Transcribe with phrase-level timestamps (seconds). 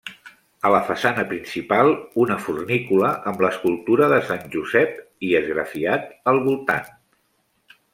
[0.69, 1.89] A la façana principal,
[2.25, 6.95] una fornícula amb l'escultura de Sant Josep i esgrafiat al voltant.